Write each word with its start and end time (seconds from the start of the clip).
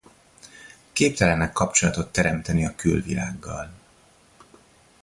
Képtelenek 0.91 1.51
kapcsolatot 1.53 2.11
teremteni 2.11 2.65
a 2.65 2.75
külvilággal. 2.75 3.69